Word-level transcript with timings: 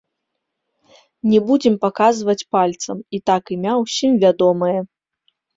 Не 1.33 1.39
будзем 1.49 1.75
паказваць 1.83 2.37
пальцам, 2.57 2.97
і 3.19 3.23
так 3.31 3.43
імя 3.57 3.73
ўсім 3.85 4.11
вядомае. 4.25 4.77